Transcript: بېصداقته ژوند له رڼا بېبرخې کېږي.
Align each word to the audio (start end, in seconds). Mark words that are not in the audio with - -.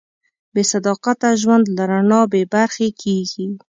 بېصداقته 0.53 1.29
ژوند 1.41 1.65
له 1.75 1.83
رڼا 1.91 2.21
بېبرخې 2.33 2.89
کېږي. 3.01 3.45